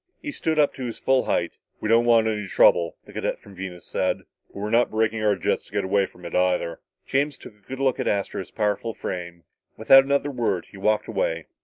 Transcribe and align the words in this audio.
He 0.19 0.31
stood 0.31 0.57
up 0.57 0.73
to 0.73 0.83
his 0.83 0.97
full 0.97 1.25
height. 1.25 1.51
"We 1.79 1.87
don't 1.87 2.05
want 2.05 2.25
any 2.25 2.47
trouble," 2.47 2.95
the 3.05 3.13
cadet 3.13 3.39
from 3.39 3.53
Venus 3.53 3.85
said, 3.85 4.23
"but 4.47 4.55
we're 4.55 4.71
not 4.71 4.89
braking 4.89 5.21
our 5.21 5.35
jets 5.35 5.61
to 5.67 5.71
get 5.71 5.83
away 5.83 6.07
from 6.07 6.25
it, 6.25 6.33
either." 6.33 6.79
James 7.05 7.37
took 7.37 7.53
a 7.53 7.67
good 7.67 7.79
look 7.79 7.99
at 7.99 8.07
Astro's 8.07 8.49
powerful 8.49 8.95
frame. 8.95 9.43
Without 9.77 10.03
another 10.03 10.31
word 10.31 10.65
he 10.71 10.77
walked 10.77 11.05
away. 11.07 11.45